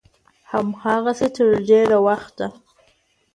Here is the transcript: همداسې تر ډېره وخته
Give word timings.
همداسې 0.51 1.27
تر 1.35 1.47
ډېره 1.67 1.97
وخته 2.05 2.45